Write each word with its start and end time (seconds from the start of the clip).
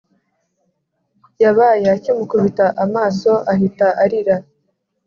yabaye 1.43 1.85
akimukubita 1.95 2.65
amaso 2.83 3.31
ahita 3.51 3.87
arira 4.03 4.35